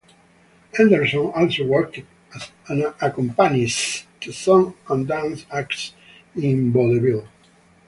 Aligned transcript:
Henderson 0.73 1.31
also 1.35 1.67
worked 1.67 1.99
as 2.35 2.51
an 2.67 2.85
accompanist 3.03 4.07
to 4.21 4.31
song 4.31 4.73
and 4.89 5.07
dance 5.07 5.45
acts 5.51 5.93
in 6.35 6.73
Vaudeville. 6.73 7.27